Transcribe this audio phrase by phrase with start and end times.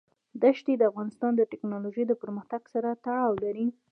[0.43, 3.67] دښتې د افغانستان د تکنالوژۍ پرمختګ سره تړاو لري.